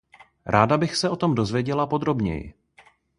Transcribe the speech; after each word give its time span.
Ráda 0.45 0.77
bych 0.77 0.95
se 0.95 1.09
o 1.09 1.15
tom 1.15 1.35
dozvěděla 1.35 1.87
podrobněji. 1.87 2.53